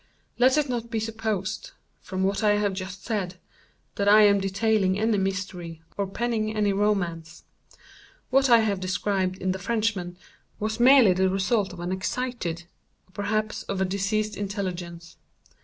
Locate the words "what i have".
2.23-2.73, 8.31-8.79